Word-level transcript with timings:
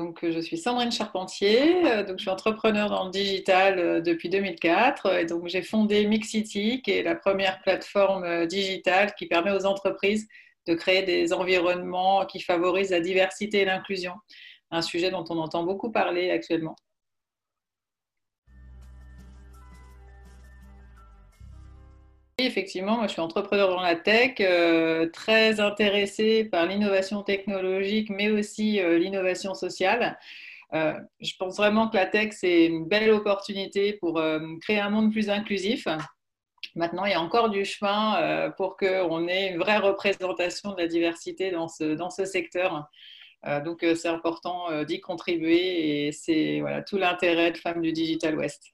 Donc, 0.00 0.20
je 0.22 0.40
suis 0.40 0.56
Sandrine 0.56 0.90
Charpentier, 0.90 1.82
donc 2.06 2.16
je 2.16 2.22
suis 2.22 2.30
entrepreneur 2.30 2.88
dans 2.88 3.04
le 3.04 3.10
digital 3.10 4.02
depuis 4.02 4.30
2004. 4.30 5.12
Et 5.12 5.26
j'ai 5.44 5.60
fondé 5.60 6.06
Mixity, 6.06 6.80
qui 6.80 6.92
est 6.92 7.02
la 7.02 7.14
première 7.14 7.60
plateforme 7.60 8.46
digitale 8.46 9.14
qui 9.14 9.26
permet 9.26 9.50
aux 9.50 9.66
entreprises 9.66 10.26
de 10.66 10.72
créer 10.72 11.02
des 11.02 11.34
environnements 11.34 12.24
qui 12.24 12.40
favorisent 12.40 12.92
la 12.92 13.00
diversité 13.00 13.58
et 13.58 13.64
l'inclusion, 13.66 14.14
un 14.70 14.80
sujet 14.80 15.10
dont 15.10 15.24
on 15.28 15.36
entend 15.36 15.64
beaucoup 15.64 15.92
parler 15.92 16.30
actuellement. 16.30 16.76
Effectivement, 22.46 22.96
moi 22.96 23.06
je 23.06 23.12
suis 23.12 23.20
entrepreneur 23.20 23.68
dans 23.68 23.80
la 23.80 23.96
tech, 23.96 24.36
euh, 24.40 25.08
très 25.10 25.60
intéressée 25.60 26.44
par 26.44 26.66
l'innovation 26.66 27.22
technologique, 27.22 28.10
mais 28.10 28.30
aussi 28.30 28.80
euh, 28.80 28.98
l'innovation 28.98 29.54
sociale. 29.54 30.18
Euh, 30.74 30.94
je 31.20 31.32
pense 31.38 31.56
vraiment 31.56 31.88
que 31.88 31.96
la 31.96 32.06
tech, 32.06 32.32
c'est 32.32 32.66
une 32.66 32.86
belle 32.86 33.10
opportunité 33.10 33.94
pour 33.94 34.22
créer 34.62 34.78
un 34.80 34.90
monde 34.90 35.10
plus 35.12 35.28
inclusif. 35.30 35.86
Maintenant, 36.76 37.04
il 37.04 37.10
y 37.10 37.14
a 37.14 37.20
encore 37.20 37.50
du 37.50 37.64
chemin 37.64 38.50
pour 38.56 38.76
qu'on 38.76 39.26
ait 39.26 39.52
une 39.52 39.58
vraie 39.58 39.78
représentation 39.78 40.72
de 40.72 40.78
la 40.78 40.86
diversité 40.86 41.50
dans 41.50 41.68
ce, 41.68 41.94
dans 41.94 42.10
ce 42.10 42.24
secteur. 42.24 42.88
donc, 43.64 43.84
c'est 43.96 44.08
important 44.08 44.84
d'y 44.84 45.00
contribuer 45.00 46.06
et 46.06 46.12
c'est 46.12 46.60
voilà, 46.60 46.82
tout 46.82 46.98
l'intérêt 46.98 47.50
de 47.50 47.58
Femmes 47.58 47.82
du 47.82 47.92
Digital 47.92 48.36
West. 48.36 48.72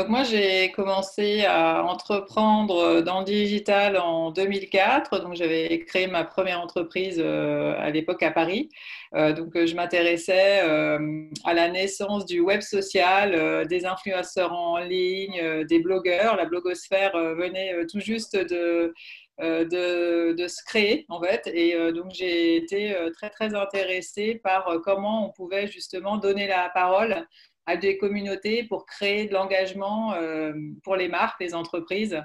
Donc 0.00 0.08
moi, 0.08 0.22
j'ai 0.22 0.70
commencé 0.70 1.44
à 1.44 1.84
entreprendre 1.84 3.02
dans 3.02 3.18
le 3.18 3.26
digital 3.26 3.98
en 3.98 4.30
2004. 4.30 5.20
Donc 5.20 5.34
j'avais 5.34 5.80
créé 5.80 6.06
ma 6.06 6.24
première 6.24 6.58
entreprise 6.62 7.20
euh, 7.22 7.74
à 7.78 7.90
l'époque 7.90 8.22
à 8.22 8.30
Paris. 8.30 8.70
Euh, 9.14 9.34
donc 9.34 9.52
je 9.54 9.74
m'intéressais 9.74 10.62
euh, 10.64 11.26
à 11.44 11.52
la 11.52 11.68
naissance 11.68 12.24
du 12.24 12.40
web 12.40 12.62
social, 12.62 13.66
des 13.68 13.84
influenceurs 13.84 14.54
en 14.54 14.78
ligne, 14.78 15.66
des 15.66 15.80
blogueurs. 15.80 16.34
La 16.36 16.46
blogosphère 16.46 17.12
venait 17.34 17.84
tout 17.84 18.00
juste 18.00 18.38
de, 18.38 18.94
se 19.38 20.64
créer 20.64 21.04
en 21.10 21.20
fait. 21.20 21.46
Et 21.52 21.76
donc 21.92 22.06
j'ai 22.12 22.56
été 22.56 22.96
très 23.12 23.28
très 23.28 23.54
intéressée 23.54 24.40
par 24.42 24.78
comment 24.82 25.28
on 25.28 25.30
pouvait 25.30 25.66
justement 25.66 26.16
donner 26.16 26.46
la 26.46 26.70
parole 26.70 27.26
à 27.70 27.76
des 27.76 27.96
communautés 27.98 28.64
pour 28.64 28.84
créer 28.84 29.26
de 29.26 29.32
l'engagement 29.32 30.14
euh, 30.14 30.52
pour 30.82 30.96
les 30.96 31.08
marques, 31.08 31.40
les 31.40 31.54
entreprises. 31.54 32.20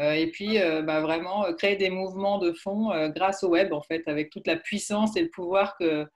Euh, 0.00 0.12
et 0.12 0.28
puis, 0.28 0.58
euh, 0.58 0.82
bah, 0.82 1.00
vraiment 1.00 1.44
créer 1.54 1.76
des 1.76 1.90
mouvements 1.90 2.38
de 2.38 2.52
fond 2.52 2.90
grâce 3.14 3.42
au 3.42 3.48
web, 3.48 3.72
en 3.72 3.82
fait, 3.82 4.02
avec 4.06 4.30
toute 4.30 4.46
la 4.46 4.56
puissance 4.56 5.16
et 5.16 5.22
le 5.22 5.28
pouvoir 5.28 5.76
que 5.76 6.06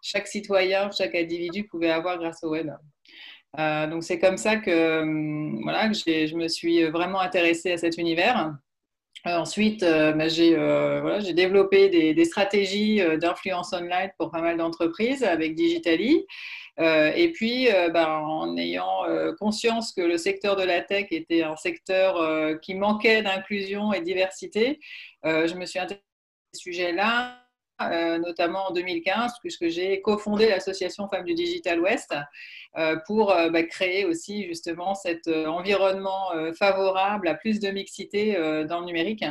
chaque 0.00 0.26
citoyen, 0.26 0.90
chaque 0.90 1.14
individu 1.14 1.64
pouvait 1.64 1.90
avoir 1.90 2.18
grâce 2.18 2.42
au 2.42 2.50
web. 2.50 2.70
donc, 3.90 4.02
c'est 4.02 4.18
comme 4.18 4.38
ça 4.38 4.56
que, 4.56 5.62
voilà, 5.62 5.88
que 5.88 5.94
je 5.94 6.34
me 6.34 6.48
suis 6.48 6.84
vraiment 6.84 7.20
intéressée 7.20 7.72
à 7.72 7.76
cet 7.76 7.98
univers. 7.98 8.54
ensuite, 9.24 9.82
bah, 9.82 10.28
j'ai 10.28 11.34
développé 11.34 11.88
des, 11.88 12.24
stratégies 12.24 13.00
d'influence 13.18 13.72
online 13.72 14.10
pour 14.18 14.30
pas 14.30 14.40
mal 14.40 14.56
d'entreprises 14.56 15.22
avec 15.22 15.54
Digitally. 15.54 16.26
Euh, 16.80 17.12
et 17.14 17.32
puis, 17.32 17.70
euh, 17.70 17.90
ben, 17.90 18.08
en 18.08 18.56
ayant 18.56 19.04
euh, 19.06 19.32
conscience 19.38 19.92
que 19.92 20.00
le 20.00 20.16
secteur 20.16 20.56
de 20.56 20.62
la 20.62 20.80
tech 20.80 21.06
était 21.10 21.42
un 21.42 21.56
secteur 21.56 22.60
qui 22.60 22.74
manquait 22.74 23.22
d'inclusion 23.22 23.92
et 23.92 24.00
diversité, 24.00 24.80
je 25.24 25.54
me 25.54 25.66
suis 25.66 25.78
intéressée 25.78 26.02
à 26.52 26.56
ce 26.56 26.60
sujet-là. 26.62 27.38
notamment 28.18 28.68
en 28.68 28.72
2015, 28.72 29.32
puisque 29.40 29.68
j'ai 29.68 30.00
cofondé 30.02 30.48
l'association 30.48 31.08
Femmes 31.08 31.24
du 31.24 31.34
Digital 31.34 31.80
West 31.80 32.14
pour 33.06 33.34
ben, 33.50 33.66
créer 33.66 34.04
aussi 34.04 34.46
justement 34.46 34.94
cet 34.94 35.28
environnement 35.28 36.30
favorable 36.58 37.28
à 37.28 37.34
plus 37.34 37.60
de 37.60 37.70
mixité 37.70 38.34
dans 38.68 38.80
le 38.80 38.86
numérique. 38.86 39.24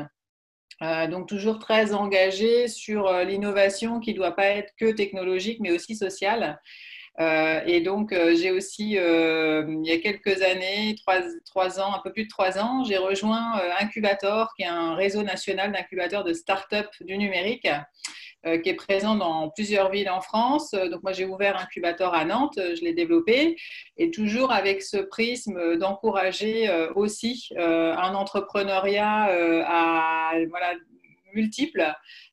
donc 1.10 1.28
toujours 1.28 1.60
très 1.60 1.94
engagé 1.94 2.68
sur 2.68 3.12
l'innovation 3.24 4.00
qui 4.00 4.12
ne 4.12 4.18
doit 4.18 4.36
pas 4.36 4.48
être 4.48 4.74
que 4.78 4.92
technologique, 4.92 5.60
mais 5.62 5.72
aussi 5.72 5.96
sociale. 5.96 6.60
Euh, 7.20 7.62
et 7.66 7.82
donc, 7.82 8.14
euh, 8.14 8.36
j'ai 8.36 8.52
aussi, 8.52 8.98
euh, 8.98 9.66
il 9.68 9.86
y 9.86 9.92
a 9.92 9.98
quelques 9.98 10.42
années, 10.42 10.96
trois, 11.46 11.80
ans, 11.80 11.94
un 11.94 12.00
peu 12.00 12.12
plus 12.12 12.24
de 12.24 12.30
trois 12.30 12.58
ans, 12.58 12.84
j'ai 12.84 12.98
rejoint 12.98 13.62
Incubator, 13.80 14.54
qui 14.56 14.64
est 14.64 14.68
un 14.68 14.96
réseau 14.96 15.24
national 15.24 15.72
d'incubateurs 15.72 16.24
de 16.24 16.34
start-up 16.34 16.88
du 17.02 17.18
numérique, 17.18 17.68
qui 18.44 18.70
est 18.70 18.76
présent 18.76 19.16
dans 19.16 19.52
plusieurs 19.52 19.92
villes 19.92 20.10
en 20.10 20.22
France. 20.22 20.72
Donc, 20.72 21.04
moi, 21.04 21.12
j'ai 21.12 21.26
ouvert 21.26 21.58
Incubator 21.58 22.14
à 22.16 22.26
Nantes, 22.26 22.58
je 22.58 22.82
l'ai 22.84 22.94
développé, 22.94 23.56
et 23.98 24.10
toujours 24.10 24.52
avec 24.52 24.82
ce 24.82 24.98
prisme 24.98 25.78
d'encourager 25.78 26.68
aussi 26.96 27.50
un 27.58 28.16
entrepreneuriat 28.16 29.30
à, 29.68 30.32
voilà, 30.50 30.74
multiple, 31.34 31.86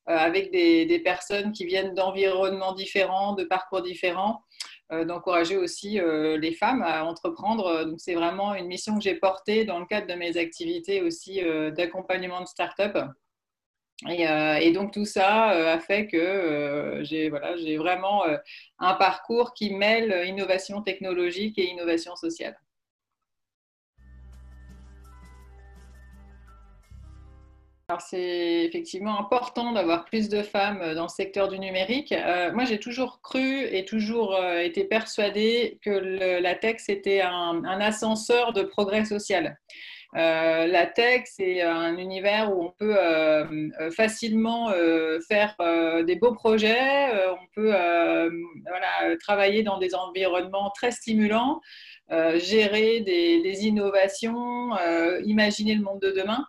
avec 0.06 0.50
des, 0.50 1.00
personnes 1.04 1.52
qui 1.52 1.64
viennent 1.64 1.94
d'environnements 1.94 2.72
différents, 2.72 3.34
de 3.34 3.44
parcours 3.44 3.82
différents, 3.82 4.42
euh, 4.90 5.04
d'encourager 5.04 5.58
aussi 5.58 6.00
euh, 6.00 6.38
les 6.38 6.54
femmes 6.54 6.80
à 6.82 7.04
entreprendre. 7.04 7.84
Donc, 7.84 8.00
c'est 8.00 8.14
vraiment 8.14 8.54
une 8.54 8.66
mission 8.66 8.96
que 8.96 9.02
j'ai 9.02 9.16
portée 9.16 9.66
dans 9.66 9.78
le 9.80 9.84
cadre 9.84 10.06
de 10.06 10.14
mes 10.14 10.38
activités 10.38 11.02
aussi 11.02 11.44
euh, 11.44 11.70
d'accompagnement 11.70 12.40
de 12.40 12.46
start-up. 12.46 12.96
Et, 14.08 14.22
et, 14.22 14.70
donc 14.70 14.92
tout 14.92 15.04
ça 15.04 15.46
a 15.48 15.80
fait 15.80 16.06
que 16.06 17.00
j'ai 17.02 17.30
voilà, 17.30 17.56
vraiment 17.78 18.22
un 18.78 18.94
parcours 18.94 19.54
qui 19.54 19.74
mêle 19.74 20.24
innovation 20.28 20.82
technologique 20.82 21.58
et 21.58 21.68
innovation 21.68 22.14
sociale. 22.14 22.56
C'est 28.00 28.66
effectivement 28.66 29.18
important 29.18 29.72
d'avoir 29.72 30.04
plus 30.04 30.28
de 30.28 30.42
femmes 30.42 30.82
euh, 30.82 30.94
dans 30.94 31.04
le 31.04 31.08
secteur 31.08 31.48
du 31.48 31.58
numérique. 31.58 32.12
Euh, 32.12 32.52
moi, 32.52 32.66
j'ai 32.66 32.78
toujours 32.78 33.22
cru 33.22 33.62
et 33.62 33.86
toujours 33.86 34.36
euh, 34.36 34.58
été 34.58 34.84
persuadée 34.84 35.78
que 35.82 35.90
la 35.90 36.54
tech, 36.54 36.76
c'était 36.80 37.22
un, 37.22 37.64
ascenseur 37.64 38.52
de 38.52 38.62
progrès 38.62 39.06
social. 39.06 39.56
la 40.12 40.86
tech, 40.86 41.22
c'est 41.24 41.62
un 41.62 41.96
univers 41.96 42.52
où 42.54 42.62
on 42.62 42.70
peut 42.78 42.96
facilement 43.96 44.70
faire 45.28 45.54
des 46.04 46.16
beaux 46.16 46.32
projets, 46.32 47.08
on 47.30 47.46
peut 47.54 47.72
travailler 49.20 49.62
dans 49.62 49.78
des 49.78 49.94
environnements 49.94 50.70
très 50.70 50.90
stimulants, 50.90 51.60
gérer 52.10 53.00
des 53.00 53.66
innovations, 53.66 54.70
imaginer 55.24 55.74
le 55.74 55.82
monde 55.82 56.00
de 56.00 56.10
demain. 56.10 56.44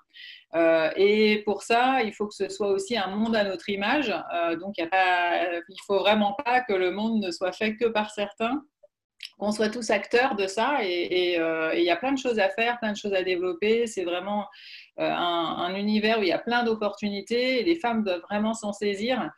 Euh, 0.55 0.89
et 0.95 1.43
pour 1.45 1.61
ça, 1.61 2.01
il 2.01 2.13
faut 2.13 2.27
que 2.27 2.33
ce 2.33 2.49
soit 2.49 2.69
aussi 2.69 2.97
un 2.97 3.07
monde 3.07 3.35
à 3.35 3.43
notre 3.43 3.69
image. 3.69 4.13
Euh, 4.33 4.55
donc, 4.55 4.77
il 4.77 4.85
ne 4.85 5.75
faut 5.85 5.99
vraiment 5.99 6.35
pas 6.45 6.61
que 6.61 6.73
le 6.73 6.91
monde 6.91 7.21
ne 7.23 7.31
soit 7.31 7.51
fait 7.51 7.75
que 7.75 7.85
par 7.85 8.11
certains, 8.11 8.63
qu'on 9.39 9.51
soit 9.51 9.69
tous 9.69 9.89
acteurs 9.89 10.35
de 10.35 10.45
ça. 10.45 10.79
Et 10.83 11.39
euh, 11.39 11.73
il 11.75 11.83
y 11.83 11.89
a 11.89 11.95
plein 11.95 12.11
de 12.11 12.19
choses 12.19 12.39
à 12.39 12.49
faire, 12.49 12.77
plein 12.79 12.91
de 12.91 12.97
choses 12.97 13.13
à 13.13 13.23
développer. 13.23 13.87
C'est 13.87 14.03
vraiment 14.03 14.45
un, 14.97 15.73
univers 15.75 16.19
où 16.19 16.23
il 16.23 16.27
y 16.27 16.33
a 16.33 16.39
plein 16.39 16.63
d'opportunités 16.63 17.61
et 17.61 17.63
les 17.63 17.75
femmes 17.75 18.03
doivent 18.03 18.21
vraiment 18.29 18.53
s'en 18.53 18.73
saisir. 18.73 19.31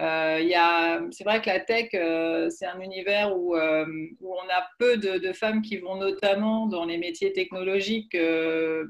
Euh, 0.00 1.08
c'est 1.10 1.24
vrai 1.24 1.40
que 1.40 1.48
la 1.48 1.60
tech, 1.60 1.88
euh, 1.94 2.48
c'est 2.50 2.66
un 2.66 2.80
univers 2.80 3.36
où, 3.36 3.56
euh, 3.56 3.84
on 4.22 4.48
a 4.48 4.68
peu 4.78 4.96
de, 4.96 5.32
femmes 5.32 5.62
qui 5.62 5.76
vont 5.78 5.96
notamment 5.96 6.66
dans 6.66 6.84
les 6.84 6.98
métiers 6.98 7.32
technologiques 7.32 8.16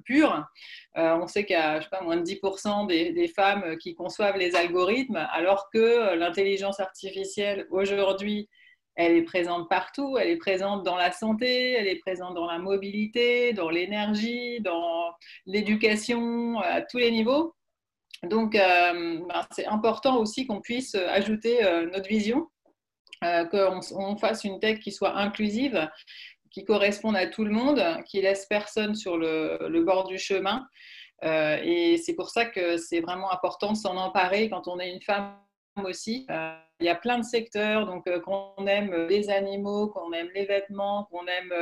purs. 0.04 0.46
on 0.94 1.26
sait 1.26 1.44
qu'il 1.44 1.56
y 1.56 1.58
a 1.58 1.80
moins 2.02 2.16
de 2.16 2.22
10% 2.22 2.86
des, 2.86 3.12
des, 3.12 3.28
femmes 3.28 3.76
qui 3.78 3.94
conçoivent 3.94 4.36
les 4.36 4.54
algorithmes, 4.54 5.28
alors 5.32 5.68
que 5.72 6.14
l'intelligence 6.14 6.80
artificielle 6.80 7.66
aujourd'hui, 7.70 8.48
elle 8.98 9.16
est 9.16 9.22
présente 9.22 9.68
partout, 9.68 10.18
elle 10.18 10.28
est 10.28 10.36
présente 10.36 10.82
dans 10.82 10.96
la 10.96 11.12
santé, 11.12 11.72
elle 11.74 11.86
est 11.86 12.00
présente 12.00 12.34
dans 12.34 12.46
la 12.46 12.58
mobilité, 12.58 13.52
dans 13.52 13.70
l'énergie, 13.70 14.60
dans 14.60 15.14
l'éducation, 15.46 16.58
à 16.58 16.82
tous 16.82 16.98
les 16.98 17.12
niveaux. 17.12 17.54
Donc, 18.24 18.56
euh, 18.56 19.20
ben, 19.24 19.46
c'est 19.52 19.66
important 19.66 20.18
aussi 20.18 20.48
qu'on 20.48 20.60
puisse 20.60 20.96
ajouter 20.96 21.64
euh, 21.64 21.88
notre 21.88 22.08
vision, 22.08 22.48
euh, 23.22 23.44
qu'on 23.44 24.16
fasse 24.16 24.42
une 24.42 24.58
tech 24.58 24.80
qui 24.80 24.90
soit 24.90 25.16
inclusive, 25.16 25.88
qui 26.50 26.64
corresponde 26.64 27.14
à 27.14 27.28
tout 27.28 27.44
le 27.44 27.52
monde, 27.52 27.80
qui 28.04 28.20
laisse 28.20 28.46
personne 28.46 28.96
sur 28.96 29.16
le, 29.16 29.80
bord 29.84 30.08
du 30.08 30.18
chemin. 30.18 30.66
et 31.22 32.00
c'est 32.04 32.14
pour 32.14 32.30
ça 32.30 32.46
que 32.46 32.78
c'est 32.78 33.00
vraiment 33.00 33.30
important 33.30 33.72
de 33.72 33.76
s'en 33.76 33.96
emparer 33.96 34.50
quand 34.50 34.66
on 34.66 34.80
est 34.80 34.90
une 34.90 35.02
femme 35.02 35.36
aussi. 35.84 36.26
il 36.80 36.86
y 36.86 36.88
a 36.88 36.94
plein 36.94 37.18
de 37.18 37.24
secteurs, 37.24 37.86
donc 37.86 38.08
qu'on 38.20 38.66
aime 38.66 39.06
les 39.08 39.30
animaux, 39.30 39.88
qu'on 39.88 40.12
aime 40.12 40.28
les 40.34 40.44
vêtements, 40.44 41.08
qu'on 41.10 41.26
aime 41.26 41.52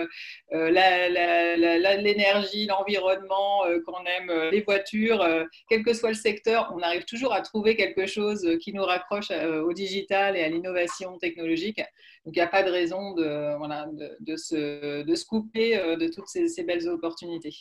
l'énergie, 2.01 2.67
l'environnement, 2.67 3.63
qu'on 3.87 4.05
aime 4.05 4.51
les 4.51 4.61
voitures, 4.63 5.27
quel 5.69 5.83
que 5.83 5.95
soit 5.95 6.11
le 6.11 6.15
secteur, 6.15 6.73
on 6.75 6.81
arrive 6.81 7.05
toujours 7.05 7.33
à 7.33 7.41
trouver 7.41 7.77
quelque 7.77 8.07
chose 8.07 8.47
qui 8.61 8.73
nous 8.73 8.85
raccroche 8.85 9.31
au 9.31 9.73
digital 9.73 10.37
et 10.37 10.45
à 10.45 10.49
l'innovation 10.49 11.19
technologique. 11.19 11.83
Donc 12.25 12.35
il 12.37 12.39
n'y 12.39 12.41
a 12.41 12.49
pas 12.49 12.63
de 12.63 12.71
raison 12.71 13.15
de, 13.15 14.37
se, 14.37 15.25
couper 15.27 15.77
de 15.97 16.09
toutes 16.09 16.29
ces 16.29 16.65
belles 16.65 16.89
opportunités. 16.89 17.55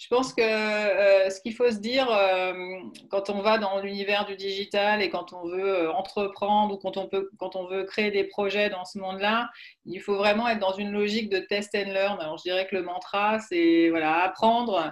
Je 0.00 0.08
pense 0.08 0.32
que 0.32 0.40
euh, 0.40 1.28
ce 1.28 1.42
qu'il 1.42 1.54
faut 1.54 1.70
se 1.70 1.76
dire 1.76 2.10
euh, 2.10 2.54
quand 3.10 3.28
on 3.28 3.42
va 3.42 3.58
dans 3.58 3.80
l'univers 3.80 4.24
du 4.24 4.34
digital 4.34 5.02
et 5.02 5.10
quand 5.10 5.34
on 5.34 5.46
veut 5.46 5.82
euh, 5.82 5.92
entreprendre 5.92 6.74
ou 6.74 6.78
quand 6.78 6.96
on, 6.96 7.06
peut, 7.06 7.28
quand 7.38 7.54
on 7.54 7.66
veut 7.66 7.84
créer 7.84 8.10
des 8.10 8.24
projets 8.24 8.70
dans 8.70 8.86
ce 8.86 8.98
monde-là, 8.98 9.50
il 9.84 10.00
faut 10.00 10.16
vraiment 10.16 10.48
être 10.48 10.58
dans 10.58 10.72
une 10.72 10.90
logique 10.90 11.28
de 11.28 11.40
test 11.40 11.74
and 11.74 11.92
learn. 11.92 12.18
Alors 12.18 12.38
je 12.38 12.44
dirais 12.44 12.66
que 12.66 12.76
le 12.76 12.82
mantra, 12.82 13.40
c'est 13.40 13.90
voilà, 13.90 14.22
apprendre, 14.22 14.90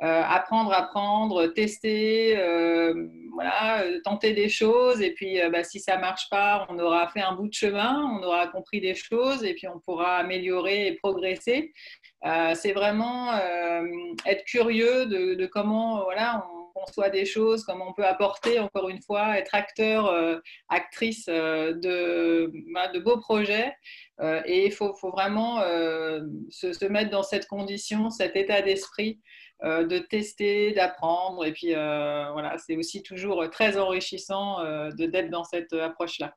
apprendre, 0.00 0.72
apprendre, 0.72 1.46
tester, 1.48 2.36
voilà, 3.32 3.84
tenter 4.04 4.32
des 4.32 4.48
choses. 4.48 5.00
Et 5.00 5.12
puis 5.12 5.38
bah, 5.50 5.64
si 5.64 5.80
ça 5.80 5.98
marche 5.98 6.28
pas, 6.30 6.66
on 6.68 6.78
aura 6.78 7.08
fait 7.08 7.20
un 7.20 7.32
bout 7.32 7.48
de 7.48 7.54
chemin, 7.54 8.18
on 8.18 8.22
aura 8.22 8.46
compris 8.48 8.80
des 8.80 8.94
choses 8.94 9.44
et 9.44 9.54
puis 9.54 9.66
on 9.68 9.80
pourra 9.80 10.16
améliorer 10.16 10.86
et 10.86 10.92
progresser. 10.92 11.72
Euh, 12.24 12.54
c'est 12.54 12.72
vraiment 12.72 13.32
euh, 13.34 13.82
être 14.26 14.44
curieux 14.44 15.06
de, 15.06 15.46
comment 15.46 16.02
voilà, 16.02 16.44
on 16.52 16.80
conçoit 16.80 17.10
des 17.10 17.24
choses, 17.24 17.64
comment 17.64 17.90
on 17.90 17.92
peut 17.92 18.04
apporter, 18.04 18.58
encore 18.58 18.88
une 18.88 19.00
fois, 19.00 19.38
être 19.38 19.54
acteur, 19.54 20.06
euh, 20.06 20.38
actrice 20.68 21.26
de, 21.26 22.50
bah, 22.72 22.88
de, 22.88 22.98
beaux 22.98 23.18
projets. 23.18 23.72
et 24.46 24.66
il 24.66 24.72
faut, 24.72 24.94
vraiment 25.12 25.60
se, 26.50 26.86
mettre 26.86 27.10
dans 27.10 27.22
cette 27.22 27.46
condition, 27.46 28.10
cet 28.10 28.34
état 28.34 28.62
d'esprit 28.62 29.20
de 29.62 29.98
tester, 29.98 30.72
d'apprendre. 30.72 31.44
Et 31.44 31.52
puis 31.52 31.72
voilà, 31.72 32.56
c'est 32.58 32.76
aussi 32.76 33.02
toujours 33.02 33.48
très 33.50 33.76
enrichissant 33.78 34.58
d'être 34.96 35.30
dans 35.30 35.44
cette 35.44 35.72
approche-là. 35.72 36.34